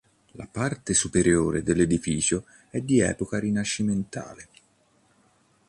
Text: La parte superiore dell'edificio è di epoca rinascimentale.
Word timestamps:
La 0.31 0.47
parte 0.51 0.95
superiore 0.95 1.61
dell'edificio 1.61 2.45
è 2.71 2.79
di 2.81 3.01
epoca 3.01 3.37
rinascimentale. 3.37 4.47